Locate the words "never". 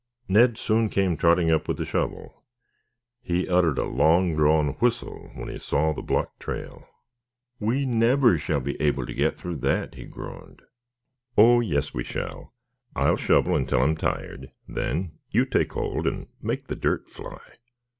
7.85-8.39